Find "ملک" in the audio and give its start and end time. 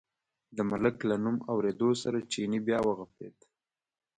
0.69-0.97